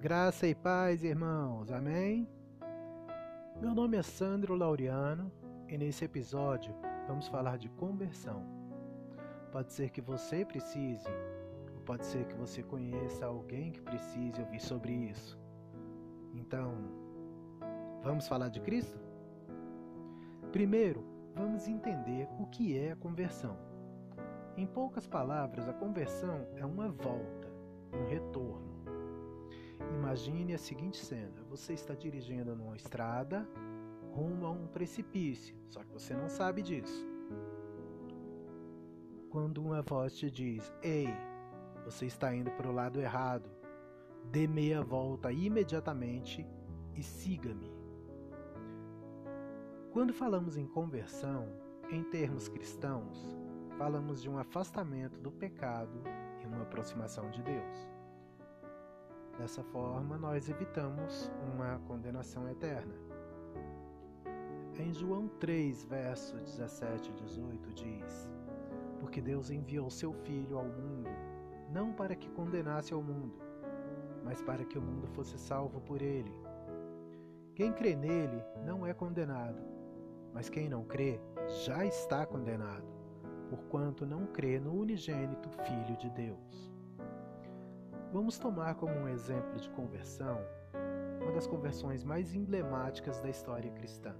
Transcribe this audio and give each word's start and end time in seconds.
Graça 0.00 0.46
e 0.46 0.54
paz, 0.54 1.02
irmãos. 1.02 1.72
Amém? 1.72 2.28
Meu 3.60 3.74
nome 3.74 3.96
é 3.96 4.02
Sandro 4.02 4.54
Laureano 4.54 5.32
e 5.66 5.76
nesse 5.76 6.04
episódio 6.04 6.72
vamos 7.08 7.26
falar 7.26 7.58
de 7.58 7.68
conversão. 7.70 8.46
Pode 9.50 9.72
ser 9.72 9.90
que 9.90 10.00
você 10.00 10.44
precise, 10.44 11.10
ou 11.74 11.80
pode 11.80 12.06
ser 12.06 12.24
que 12.26 12.34
você 12.36 12.62
conheça 12.62 13.26
alguém 13.26 13.72
que 13.72 13.82
precise 13.82 14.40
ouvir 14.40 14.60
sobre 14.60 14.92
isso. 14.92 15.36
Então, 16.32 16.76
vamos 18.00 18.28
falar 18.28 18.50
de 18.50 18.60
Cristo? 18.60 19.00
Primeiro, 20.52 21.04
vamos 21.34 21.66
entender 21.66 22.28
o 22.38 22.46
que 22.46 22.78
é 22.78 22.92
a 22.92 22.96
conversão. 22.96 23.58
Em 24.56 24.64
poucas 24.64 25.08
palavras, 25.08 25.68
a 25.68 25.72
conversão 25.72 26.46
é 26.54 26.64
uma 26.64 26.88
volta, 26.88 27.52
um 27.92 28.06
retorno 28.06 28.67
Imagine 29.94 30.54
a 30.54 30.58
seguinte 30.58 30.96
cena: 30.96 31.42
você 31.48 31.72
está 31.72 31.94
dirigindo 31.94 32.54
numa 32.54 32.76
estrada 32.76 33.48
rumo 34.12 34.46
a 34.46 34.50
um 34.50 34.66
precipício, 34.66 35.56
só 35.68 35.82
que 35.82 35.92
você 35.92 36.14
não 36.14 36.28
sabe 36.28 36.62
disso. 36.62 37.06
Quando 39.30 39.62
uma 39.62 39.82
voz 39.82 40.16
te 40.16 40.30
diz: 40.30 40.72
Ei, 40.82 41.08
você 41.84 42.06
está 42.06 42.34
indo 42.34 42.50
para 42.52 42.68
o 42.68 42.72
lado 42.72 43.00
errado, 43.00 43.50
dê 44.30 44.46
meia 44.46 44.82
volta 44.82 45.30
imediatamente 45.30 46.46
e 46.94 47.02
siga-me. 47.02 47.72
Quando 49.92 50.12
falamos 50.12 50.56
em 50.56 50.66
conversão, 50.66 51.48
em 51.90 52.02
termos 52.04 52.48
cristãos, 52.48 53.36
falamos 53.76 54.22
de 54.22 54.28
um 54.28 54.38
afastamento 54.38 55.18
do 55.20 55.30
pecado 55.30 56.02
e 56.42 56.46
uma 56.46 56.62
aproximação 56.62 57.30
de 57.30 57.42
Deus. 57.42 57.97
Dessa 59.38 59.62
forma, 59.62 60.18
nós 60.18 60.48
evitamos 60.48 61.30
uma 61.54 61.78
condenação 61.86 62.48
eterna. 62.48 62.92
Em 64.76 64.92
João 64.92 65.28
3, 65.38 65.84
verso 65.84 66.36
17 66.38 67.10
e 67.10 67.12
18, 67.14 67.72
diz: 67.72 68.28
Porque 68.98 69.20
Deus 69.20 69.50
enviou 69.50 69.90
seu 69.90 70.12
Filho 70.12 70.58
ao 70.58 70.64
mundo, 70.64 71.08
não 71.70 71.92
para 71.92 72.16
que 72.16 72.28
condenasse 72.30 72.92
ao 72.92 73.00
mundo, 73.00 73.38
mas 74.24 74.42
para 74.42 74.64
que 74.64 74.76
o 74.76 74.82
mundo 74.82 75.06
fosse 75.06 75.38
salvo 75.38 75.80
por 75.82 76.02
ele. 76.02 76.34
Quem 77.54 77.72
crê 77.72 77.94
nele 77.94 78.42
não 78.64 78.84
é 78.84 78.92
condenado, 78.92 79.62
mas 80.34 80.48
quem 80.48 80.68
não 80.68 80.84
crê 80.84 81.20
já 81.64 81.84
está 81.86 82.26
condenado, 82.26 82.86
porquanto 83.48 84.04
não 84.04 84.26
crê 84.26 84.58
no 84.58 84.74
unigênito 84.74 85.48
Filho 85.48 85.96
de 85.96 86.10
Deus. 86.10 86.77
Vamos 88.10 88.38
tomar 88.38 88.74
como 88.76 88.94
um 88.94 89.08
exemplo 89.08 89.60
de 89.60 89.68
conversão 89.70 90.38
uma 91.20 91.32
das 91.32 91.46
conversões 91.46 92.02
mais 92.02 92.34
emblemáticas 92.34 93.20
da 93.20 93.28
história 93.28 93.70
cristã. 93.72 94.14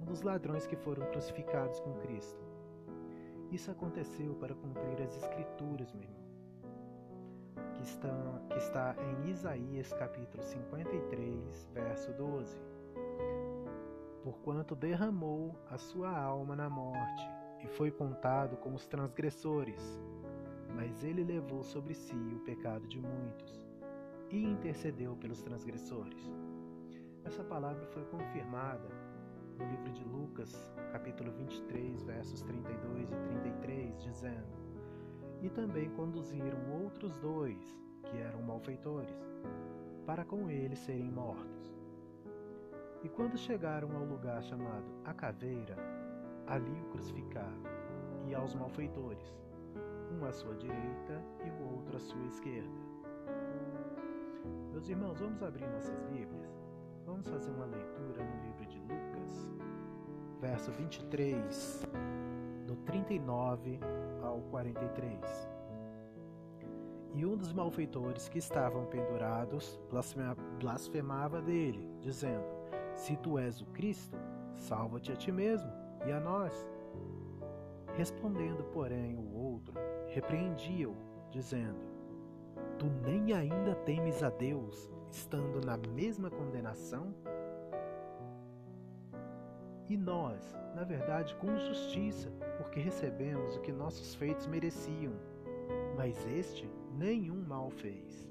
Um 0.00 0.06
dos 0.06 0.22
ladrões 0.22 0.66
que 0.66 0.74
foram 0.74 1.06
crucificados 1.10 1.80
com 1.80 1.92
Cristo. 1.98 2.42
Isso 3.50 3.70
aconteceu 3.70 4.34
para 4.36 4.54
cumprir 4.54 5.02
as 5.02 5.14
Escrituras, 5.14 5.92
meu 5.92 6.04
irmão, 6.04 6.22
que 7.74 7.82
está, 7.82 8.42
que 8.48 8.58
está 8.58 8.96
em 8.98 9.28
Isaías 9.28 9.92
capítulo 9.92 10.42
53, 10.42 11.68
verso 11.74 12.10
12. 12.14 12.56
Porquanto 14.24 14.74
derramou 14.74 15.58
a 15.68 15.76
sua 15.76 16.10
alma 16.10 16.56
na 16.56 16.70
morte 16.70 17.30
e 17.62 17.66
foi 17.66 17.90
contado 17.90 18.56
com 18.56 18.72
os 18.72 18.86
transgressores 18.86 20.00
mas 20.74 21.04
ele 21.04 21.22
levou 21.24 21.62
sobre 21.62 21.94
si 21.94 22.14
o 22.14 22.40
pecado 22.40 22.86
de 22.86 23.00
muitos 23.00 23.66
e 24.30 24.44
intercedeu 24.44 25.14
pelos 25.16 25.42
transgressores. 25.42 26.30
Essa 27.24 27.44
palavra 27.44 27.86
foi 27.86 28.04
confirmada 28.04 28.88
no 29.58 29.64
livro 29.70 29.92
de 29.92 30.04
Lucas, 30.04 30.70
capítulo 30.90 31.30
23, 31.32 32.02
versos 32.02 32.42
32 32.42 33.12
e 33.12 33.16
33, 33.16 34.02
dizendo: 34.02 34.56
E 35.42 35.50
também 35.50 35.90
conduziram 35.90 36.58
outros 36.82 37.16
dois, 37.18 37.62
que 38.04 38.16
eram 38.16 38.42
malfeitores, 38.42 39.14
para 40.06 40.24
com 40.24 40.50
ele 40.50 40.74
serem 40.74 41.10
mortos. 41.10 41.72
E 43.04 43.08
quando 43.08 43.36
chegaram 43.36 43.94
ao 43.96 44.04
lugar 44.04 44.42
chamado 44.42 44.86
A 45.04 45.12
Caveira, 45.12 45.76
ali 46.46 46.80
o 46.80 46.90
crucificaram, 46.90 47.62
e 48.26 48.34
aos 48.34 48.54
malfeitores 48.54 49.42
um 50.12 50.24
à 50.24 50.32
sua 50.32 50.54
direita 50.54 51.22
e 51.44 51.50
o 51.50 51.76
outro 51.76 51.96
à 51.96 52.00
sua 52.00 52.24
esquerda. 52.26 52.70
Meus 54.70 54.88
irmãos, 54.88 55.20
vamos 55.20 55.42
abrir 55.42 55.66
nossas 55.68 56.02
Bíblias. 56.04 56.50
Vamos 57.04 57.28
fazer 57.28 57.50
uma 57.50 57.66
leitura 57.66 58.24
no 58.24 58.46
livro 58.46 58.66
de 58.66 58.78
Lucas, 58.80 59.50
verso 60.40 60.70
23, 60.72 61.82
do 62.66 62.76
39 62.76 63.80
ao 64.22 64.40
43. 64.42 65.50
E 67.14 67.26
um 67.26 67.36
dos 67.36 67.52
malfeitores 67.52 68.28
que 68.28 68.38
estavam 68.38 68.86
pendurados 68.86 69.78
blasfemava 70.58 71.42
dele, 71.42 71.86
dizendo: 72.00 72.44
Se 72.94 73.16
tu 73.16 73.38
és 73.38 73.60
o 73.60 73.66
Cristo, 73.66 74.16
salva-te 74.54 75.12
a 75.12 75.16
ti 75.16 75.30
mesmo 75.30 75.70
e 76.06 76.12
a 76.12 76.20
nós. 76.20 76.66
Respondendo, 77.94 78.64
porém, 78.72 79.16
o 79.16 79.34
outro, 79.34 79.74
repreendia-o, 80.12 80.94
dizendo: 81.30 81.80
Tu 82.78 82.86
nem 83.04 83.32
ainda 83.32 83.74
temes 83.74 84.22
a 84.22 84.30
Deus, 84.30 84.90
estando 85.10 85.64
na 85.64 85.76
mesma 85.76 86.30
condenação? 86.30 87.14
E 89.88 89.96
nós, 89.96 90.56
na 90.74 90.84
verdade, 90.84 91.34
com 91.36 91.56
justiça, 91.58 92.30
porque 92.56 92.80
recebemos 92.80 93.56
o 93.56 93.60
que 93.60 93.72
nossos 93.72 94.14
feitos 94.14 94.46
mereciam, 94.46 95.12
mas 95.96 96.26
este 96.26 96.70
nenhum 96.96 97.42
mal 97.46 97.70
fez. 97.70 98.26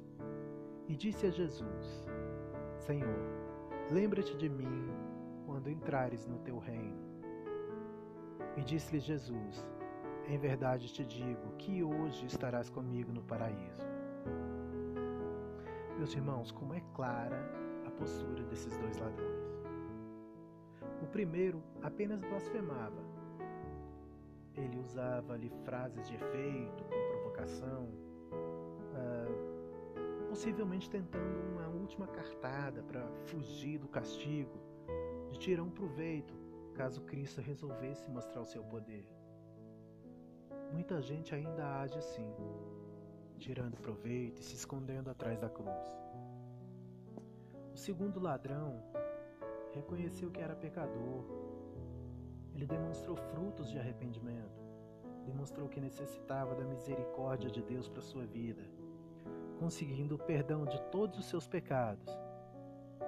E 0.88 0.96
disse 0.96 1.28
a 1.28 1.30
Jesus: 1.30 2.06
Senhor, 2.78 3.20
lembra-te 3.92 4.36
de 4.38 4.50
mim 4.50 4.90
quando 5.46 5.70
entrares 5.70 6.26
no 6.26 6.40
teu 6.40 6.58
reino. 6.58 7.00
E 8.58 8.64
disse-lhe 8.64 9.00
Jesus: 9.00 9.66
em 10.28 10.38
verdade 10.38 10.92
te 10.92 11.04
digo 11.04 11.52
que 11.58 11.84
hoje 11.84 12.26
estarás 12.26 12.70
comigo 12.70 13.12
no 13.12 13.22
paraíso. 13.24 13.88
Meus 15.98 16.14
irmãos, 16.14 16.52
como 16.52 16.74
é 16.74 16.82
clara 16.94 17.38
a 17.86 17.92
postura 17.92 18.44
desses 18.44 18.76
dois 18.78 18.98
ladrões. 18.98 19.42
O 21.02 21.08
primeiro 21.08 21.62
apenas 21.82 22.22
blasfemava. 22.22 23.04
Ele 24.56 24.80
usava 24.80 25.34
ali 25.34 25.50
frases 25.64 26.08
de 26.08 26.16
efeito, 26.16 26.84
com 26.84 27.12
provocação, 27.12 27.90
uh, 28.94 30.28
possivelmente 30.28 30.90
tentando 30.90 31.40
uma 31.52 31.68
última 31.68 32.08
cartada 32.08 32.84
para 32.84 33.08
fugir 33.26 33.78
do 33.78 33.88
castigo, 33.88 34.60
de 35.30 35.40
tirar 35.40 35.64
um 35.64 35.70
proveito 35.70 36.34
caso 36.74 37.02
Cristo 37.02 37.42
resolvesse 37.42 38.10
mostrar 38.10 38.42
o 38.42 38.46
seu 38.46 38.64
poder. 38.64 39.06
Muita 40.82 41.00
gente 41.00 41.36
ainda 41.36 41.80
age 41.80 41.96
assim, 41.96 42.34
tirando 43.38 43.78
proveito 43.78 44.42
e 44.42 44.44
se 44.44 44.56
escondendo 44.56 45.12
atrás 45.12 45.40
da 45.40 45.48
cruz. 45.48 45.86
O 47.72 47.78
segundo 47.78 48.20
ladrão 48.20 48.82
reconheceu 49.76 50.32
que 50.32 50.42
era 50.42 50.56
pecador. 50.56 51.24
Ele 52.56 52.66
demonstrou 52.66 53.16
frutos 53.16 53.70
de 53.70 53.78
arrependimento, 53.78 54.60
demonstrou 55.24 55.70
que 55.70 55.80
necessitava 55.80 56.56
da 56.56 56.66
misericórdia 56.66 57.52
de 57.52 57.62
Deus 57.62 57.88
para 57.88 58.02
sua 58.02 58.26
vida, 58.26 58.64
conseguindo 59.60 60.16
o 60.16 60.26
perdão 60.26 60.66
de 60.66 60.82
todos 60.90 61.20
os 61.20 61.26
seus 61.26 61.48
pecados 61.48 62.10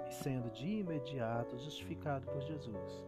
e 0.08 0.14
sendo 0.14 0.52
de 0.52 0.82
imediato 0.82 1.58
justificado 1.58 2.28
por 2.28 2.40
Jesus. 2.40 3.04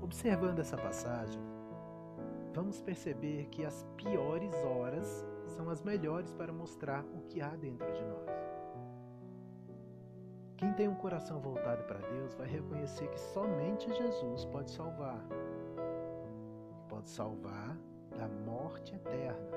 Observando 0.00 0.60
essa 0.60 0.76
passagem, 0.76 1.42
vamos 2.52 2.80
perceber 2.80 3.46
que 3.46 3.64
as 3.64 3.84
piores 3.96 4.54
horas 4.64 5.26
são 5.46 5.68
as 5.70 5.82
melhores 5.82 6.32
para 6.32 6.52
mostrar 6.52 7.04
o 7.04 7.22
que 7.22 7.40
há 7.40 7.54
dentro 7.56 7.90
de 7.92 8.04
nós. 8.04 8.30
Quem 10.56 10.72
tem 10.74 10.88
um 10.88 10.94
coração 10.94 11.40
voltado 11.40 11.82
para 11.84 11.98
Deus 11.98 12.34
vai 12.34 12.46
reconhecer 12.46 13.08
que 13.08 13.18
somente 13.18 13.92
Jesus 13.92 14.44
pode 14.44 14.70
salvar. 14.70 15.20
Pode 16.88 17.08
salvar 17.10 17.76
da 18.16 18.28
morte 18.28 18.94
eterna. 18.94 19.50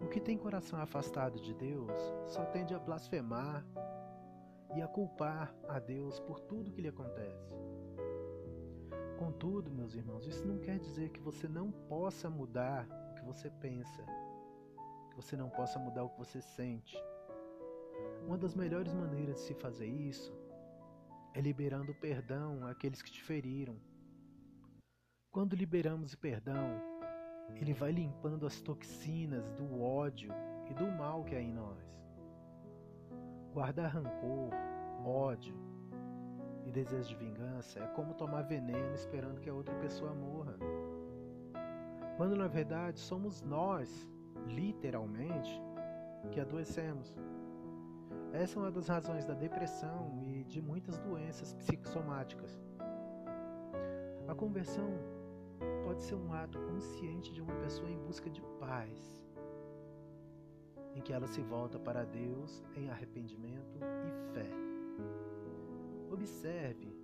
O 0.00 0.08
que 0.08 0.18
tem 0.18 0.36
coração 0.36 0.80
afastado 0.80 1.38
de 1.38 1.54
Deus 1.54 1.92
só 2.26 2.44
tende 2.46 2.74
a 2.74 2.78
blasfemar 2.78 3.64
e 4.74 4.82
a 4.82 4.88
culpar 4.88 5.54
a 5.68 5.78
Deus 5.78 6.18
por 6.20 6.40
tudo 6.40 6.72
que 6.72 6.80
lhe 6.80 6.88
acontece. 6.88 7.54
Contudo, 9.18 9.70
meus 9.70 9.94
irmãos, 9.94 10.26
isso 10.26 10.46
não 10.46 10.58
quer 10.58 10.78
dizer 10.78 11.10
que 11.10 11.20
você 11.20 11.46
não 11.46 11.70
possa 11.70 12.30
mudar 12.30 12.86
o 13.10 13.14
que 13.14 13.24
você 13.24 13.50
pensa, 13.50 14.02
que 15.10 15.16
você 15.16 15.36
não 15.36 15.50
possa 15.50 15.78
mudar 15.78 16.04
o 16.04 16.08
que 16.08 16.18
você 16.18 16.40
sente. 16.40 16.96
Uma 18.26 18.38
das 18.38 18.54
melhores 18.54 18.92
maneiras 18.92 19.36
de 19.36 19.40
se 19.42 19.54
fazer 19.54 19.86
isso 19.86 20.32
é 21.34 21.40
liberando 21.40 21.94
perdão 21.94 22.66
àqueles 22.66 23.02
que 23.02 23.10
te 23.10 23.22
feriram. 23.22 23.76
Quando 25.30 25.54
liberamos 25.54 26.12
o 26.12 26.18
perdão, 26.18 26.80
ele 27.54 27.72
vai 27.72 27.92
limpando 27.92 28.46
as 28.46 28.60
toxinas 28.60 29.52
do 29.52 29.80
ódio 29.80 30.32
e 30.70 30.74
do 30.74 30.86
mal 30.90 31.24
que 31.24 31.34
há 31.34 31.40
em 31.40 31.52
nós. 31.52 31.78
Guardar 33.52 33.92
rancor, 33.92 34.50
ódio 35.04 35.69
e 36.70 36.72
desejo 36.72 37.08
de 37.08 37.16
vingança 37.16 37.80
é 37.80 37.86
como 37.88 38.14
tomar 38.14 38.42
veneno 38.42 38.94
esperando 38.94 39.40
que 39.40 39.50
a 39.50 39.54
outra 39.54 39.74
pessoa 39.74 40.14
morra. 40.14 40.56
Quando 42.16 42.36
na 42.36 42.46
verdade 42.46 43.00
somos 43.00 43.42
nós, 43.42 44.08
literalmente, 44.46 45.50
que 46.30 46.38
adoecemos. 46.38 47.12
Essa 48.32 48.56
é 48.56 48.62
uma 48.62 48.70
das 48.70 48.86
razões 48.86 49.24
da 49.24 49.34
depressão 49.34 50.22
e 50.22 50.44
de 50.44 50.62
muitas 50.62 50.96
doenças 51.00 51.52
psicossomáticas. 51.54 52.62
A 54.28 54.34
conversão 54.34 54.92
pode 55.84 56.02
ser 56.02 56.14
um 56.14 56.32
ato 56.32 56.56
consciente 56.60 57.34
de 57.34 57.40
uma 57.40 57.54
pessoa 57.56 57.90
em 57.90 57.98
busca 57.98 58.30
de 58.30 58.40
paz, 58.60 59.20
em 60.94 61.00
que 61.00 61.12
ela 61.12 61.26
se 61.26 61.40
volta 61.42 61.80
para 61.80 62.04
Deus 62.04 62.62
em 62.76 62.88
arrependimento 62.88 63.80
e 64.06 64.32
fé. 64.32 64.70
Observe, 66.20 66.94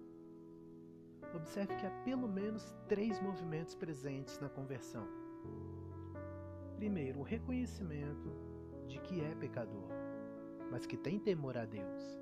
observe 1.35 1.75
que 1.77 1.87
há 1.87 1.91
pelo 2.05 2.29
menos 2.29 2.75
três 2.87 3.19
movimentos 3.23 3.75
presentes 3.75 4.39
na 4.41 4.51
conversão. 4.51 5.09
Primeiro, 6.77 7.21
o 7.21 7.23
reconhecimento 7.23 8.31
de 8.87 8.99
que 8.99 9.23
é 9.23 9.35
pecador, 9.37 9.89
mas 10.71 10.85
que 10.85 10.99
tem 10.99 11.19
temor 11.19 11.57
a 11.57 11.65
Deus, 11.65 12.21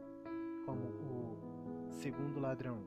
como 0.65 0.85
o 0.85 1.89
segundo 1.91 2.39
ladrão, 2.39 2.79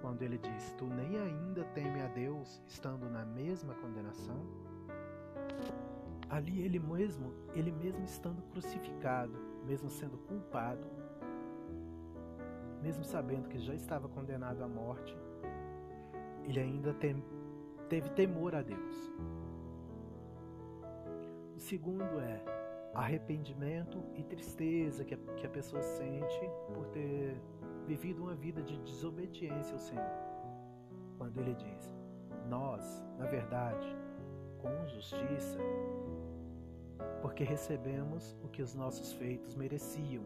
quando 0.00 0.22
ele 0.22 0.38
diz: 0.38 0.72
Tu 0.76 0.84
nem 0.84 1.16
ainda 1.16 1.62
teme 1.66 2.00
a 2.00 2.08
Deus, 2.08 2.60
estando 2.66 3.08
na 3.08 3.24
mesma 3.24 3.72
condenação? 3.76 4.44
Ali 6.28 6.60
ele 6.62 6.80
mesmo, 6.80 7.32
ele 7.54 7.70
mesmo 7.70 8.02
estando 8.02 8.42
crucificado, 8.50 9.38
mesmo 9.64 9.88
sendo 9.88 10.18
culpado, 10.18 10.99
mesmo 12.82 13.04
sabendo 13.04 13.48
que 13.48 13.58
já 13.58 13.74
estava 13.74 14.08
condenado 14.08 14.62
à 14.62 14.68
morte, 14.68 15.16
ele 16.44 16.60
ainda 16.60 16.94
tem, 16.94 17.22
teve 17.88 18.08
temor 18.10 18.54
a 18.54 18.62
Deus. 18.62 19.12
O 21.54 21.58
segundo 21.60 22.18
é 22.20 22.42
arrependimento 22.94 24.02
e 24.14 24.22
tristeza 24.22 25.04
que 25.04 25.14
a, 25.14 25.18
que 25.36 25.46
a 25.46 25.50
pessoa 25.50 25.82
sente 25.82 26.40
por 26.74 26.86
ter 26.88 27.40
vivido 27.86 28.22
uma 28.22 28.34
vida 28.34 28.62
de 28.62 28.78
desobediência 28.78 29.74
ao 29.74 29.78
Senhor. 29.78 30.10
Quando 31.18 31.38
ele 31.38 31.54
diz: 31.54 31.94
Nós, 32.48 33.04
na 33.18 33.26
verdade, 33.26 33.94
com 34.60 34.86
justiça, 34.86 35.58
porque 37.20 37.44
recebemos 37.44 38.36
o 38.42 38.48
que 38.48 38.62
os 38.62 38.74
nossos 38.74 39.12
feitos 39.12 39.54
mereciam. 39.54 40.24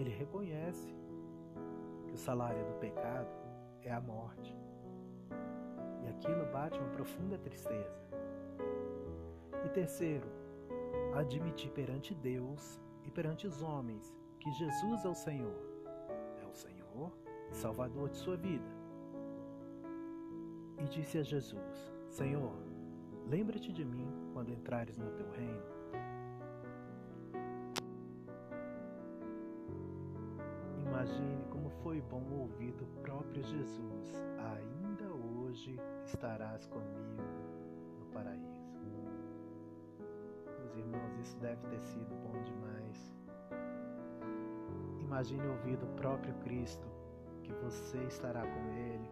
Ele 0.00 0.08
reconhece 0.08 0.88
que 2.06 2.14
o 2.14 2.16
salário 2.16 2.64
do 2.64 2.72
pecado 2.78 3.28
é 3.82 3.92
a 3.92 4.00
morte. 4.00 4.56
E 6.02 6.08
aquilo 6.08 6.46
bate 6.50 6.78
uma 6.78 6.88
profunda 6.88 7.36
tristeza. 7.36 8.02
E 9.62 9.68
terceiro, 9.68 10.26
admitir 11.14 11.70
perante 11.72 12.14
Deus 12.14 12.80
e 13.04 13.10
perante 13.10 13.46
os 13.46 13.60
homens 13.60 14.16
que 14.38 14.50
Jesus 14.52 15.04
é 15.04 15.08
o 15.08 15.14
Senhor. 15.14 15.60
É 16.42 16.46
o 16.46 16.54
Senhor 16.54 17.12
e 17.50 17.54
Salvador 17.54 18.08
de 18.08 18.16
sua 18.16 18.38
vida. 18.38 18.70
E 20.78 20.84
disse 20.88 21.18
a 21.18 21.22
Jesus: 21.22 21.92
Senhor, 22.08 22.54
lembra-te 23.28 23.70
de 23.70 23.84
mim 23.84 24.10
quando 24.32 24.50
entrares 24.50 24.96
no 24.96 25.10
teu 25.10 25.30
reino. 25.32 25.79
Imagine 31.00 31.42
como 31.48 31.70
foi 31.82 31.98
bom 32.02 32.22
ouvir 32.30 32.72
do 32.72 32.84
próprio 33.00 33.42
Jesus: 33.42 34.22
Ainda 34.52 35.06
hoje 35.10 35.80
estarás 36.04 36.66
comigo 36.66 37.22
no 37.98 38.04
paraíso. 38.12 38.76
Meus 40.58 40.76
irmãos, 40.76 41.16
isso 41.18 41.38
deve 41.38 41.66
ter 41.68 41.80
sido 41.80 42.14
bom 42.16 42.42
demais. 42.42 43.14
Imagine 45.00 45.46
ouvir 45.46 45.78
do 45.78 45.86
próprio 45.96 46.34
Cristo 46.40 46.86
que 47.44 47.52
você 47.54 47.96
estará 48.04 48.42
com 48.42 48.70
Ele, 48.70 49.10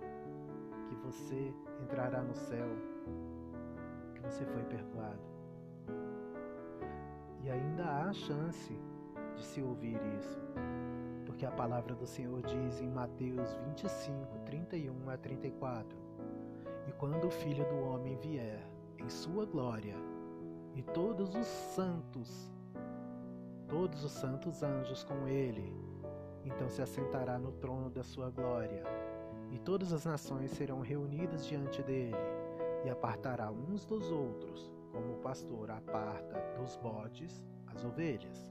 que 0.90 0.94
você 0.96 1.54
entrará 1.82 2.22
no 2.22 2.34
céu, 2.34 2.68
que 4.14 4.20
você 4.20 4.44
foi 4.44 4.62
perdoado. 4.64 5.22
E 7.42 7.48
ainda 7.48 7.82
há 7.82 8.12
chance 8.12 8.78
de 9.34 9.42
se 9.42 9.62
ouvir 9.62 9.98
isso, 10.18 10.38
porque 11.38 11.46
a 11.46 11.52
palavra 11.52 11.94
do 11.94 12.04
Senhor 12.04 12.42
diz 12.42 12.80
em 12.80 12.90
Mateus 12.90 13.54
25, 13.68 14.40
31 14.40 15.08
a 15.08 15.16
34: 15.16 15.96
E 16.88 16.92
quando 16.94 17.28
o 17.28 17.30
Filho 17.30 17.64
do 17.68 17.78
Homem 17.78 18.16
vier 18.16 18.68
em 18.98 19.08
sua 19.08 19.46
glória, 19.46 19.94
e 20.74 20.82
todos 20.82 21.36
os 21.36 21.46
santos, 21.46 22.52
todos 23.68 24.02
os 24.02 24.10
santos 24.10 24.64
anjos 24.64 25.04
com 25.04 25.28
ele, 25.28 25.72
então 26.44 26.68
se 26.68 26.82
assentará 26.82 27.38
no 27.38 27.52
trono 27.52 27.88
da 27.88 28.02
sua 28.02 28.30
glória, 28.30 28.82
e 29.52 29.60
todas 29.60 29.92
as 29.92 30.06
nações 30.06 30.50
serão 30.50 30.80
reunidas 30.80 31.46
diante 31.46 31.84
dele, 31.84 32.16
e 32.84 32.90
apartará 32.90 33.48
uns 33.48 33.86
dos 33.86 34.10
outros, 34.10 34.72
como 34.90 35.12
o 35.12 35.18
pastor 35.18 35.70
aparta 35.70 36.34
dos 36.58 36.74
bodes 36.78 37.40
as 37.68 37.84
ovelhas. 37.84 38.50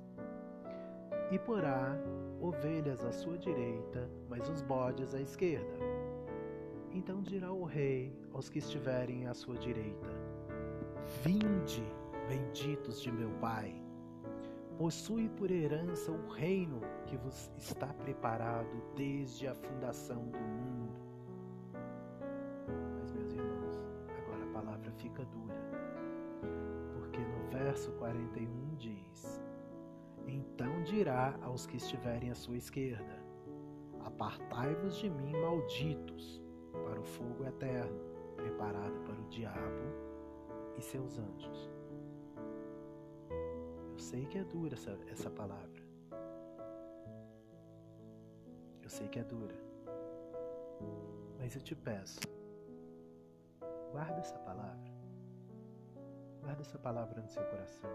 E 1.29 1.37
porá 1.37 1.97
ovelhas 2.41 3.03
à 3.03 3.11
sua 3.11 3.37
direita, 3.37 4.09
mas 4.29 4.47
os 4.49 4.61
bodes 4.61 5.13
à 5.13 5.21
esquerda. 5.21 5.79
Então 6.91 7.21
dirá 7.21 7.51
o 7.51 7.63
rei 7.63 8.13
aos 8.33 8.49
que 8.49 8.59
estiverem 8.59 9.27
à 9.27 9.33
sua 9.33 9.57
direita: 9.57 10.07
Vinde, 11.23 11.83
benditos 12.27 13.01
de 13.01 13.11
meu 13.11 13.29
Pai 13.39 13.87
possui 14.77 15.27
por 15.29 15.49
herança 15.49 16.11
o 16.11 16.27
reino 16.29 16.81
que 17.07 17.17
vos 17.17 17.51
está 17.57 17.87
preparado 17.87 18.81
desde 18.95 19.47
a 19.47 19.55
fundação 19.55 20.27
do 20.29 20.37
mundo. 20.37 20.93
Mas, 22.99 23.11
meus 23.11 23.33
irmãos, 23.33 23.81
agora 24.21 24.43
a 24.43 24.53
palavra 24.53 24.91
fica 24.91 25.25
dura, 25.25 25.55
porque 26.93 27.19
no 27.19 27.49
verso 27.49 27.91
41 27.93 28.47
diz: 28.47 28.47
Então 28.47 28.66
dirá 30.87 31.37
aos 31.41 31.65
que 31.65 31.77
estiverem 31.77 32.31
à 32.31 32.35
sua 32.35 32.57
esquerda: 32.57 33.21
Apartai-vos 34.03 34.97
de 34.97 35.09
mim, 35.09 35.33
malditos, 35.33 36.41
para 36.71 36.99
o 36.99 37.03
fogo 37.03 37.45
eterno, 37.45 37.99
preparado 38.35 38.99
para 39.01 39.19
o 39.19 39.27
diabo 39.29 39.83
e 40.77 40.81
seus 40.81 41.19
anjos. 41.19 41.69
Eu 43.91 43.99
sei 43.99 44.25
que 44.25 44.37
é 44.37 44.43
dura 44.43 44.75
essa, 44.75 44.97
essa 45.11 45.29
palavra. 45.29 45.85
Eu 48.81 48.89
sei 48.89 49.07
que 49.09 49.19
é 49.19 49.23
dura. 49.23 49.55
Mas 51.37 51.55
eu 51.55 51.61
te 51.61 51.75
peço, 51.75 52.19
guarda 53.91 54.19
essa 54.19 54.37
palavra. 54.39 54.91
Guarda 56.41 56.61
essa 56.61 56.79
palavra 56.79 57.21
no 57.21 57.27
seu 57.27 57.43
coração. 57.43 57.89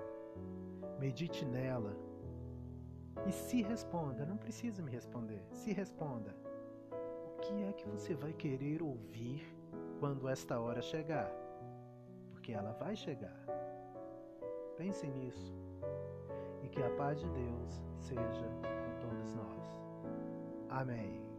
Medite 0.98 1.44
nela. 1.46 2.11
E 3.26 3.32
se 3.32 3.62
responda, 3.62 4.26
não 4.26 4.36
precisa 4.36 4.82
me 4.82 4.90
responder. 4.90 5.42
Se 5.50 5.72
responda. 5.72 6.34
O 6.90 7.40
que 7.40 7.62
é 7.64 7.72
que 7.72 7.88
você 7.88 8.14
vai 8.14 8.32
querer 8.32 8.82
ouvir 8.82 9.42
quando 10.00 10.28
esta 10.28 10.58
hora 10.60 10.80
chegar? 10.80 11.30
Porque 12.30 12.52
ela 12.52 12.72
vai 12.72 12.96
chegar. 12.96 13.36
Pense 14.76 15.06
nisso 15.06 15.62
que 16.72 16.82
a 16.82 16.90
paz 16.90 17.20
de 17.20 17.28
Deus 17.28 17.82
seja 18.00 18.48
com 18.62 19.08
todos 19.08 19.34
nós. 19.34 19.78
Amém. 20.70 21.31